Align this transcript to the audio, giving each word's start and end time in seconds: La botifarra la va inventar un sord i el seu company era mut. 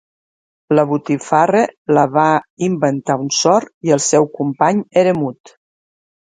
La 0.77 0.83
botifarra 0.91 1.61
la 1.97 2.05
va 2.15 2.23
inventar 2.69 3.19
un 3.25 3.29
sord 3.41 3.71
i 3.89 3.95
el 3.99 4.03
seu 4.07 4.27
company 4.41 4.83
era 5.05 5.15
mut. 5.21 5.55